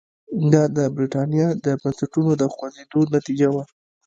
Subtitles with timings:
[0.53, 3.63] دا د برېټانیا د بنسټونو د خوځېدو نتیجه وه.